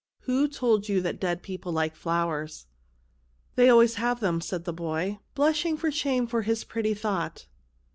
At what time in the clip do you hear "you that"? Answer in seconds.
0.89-1.19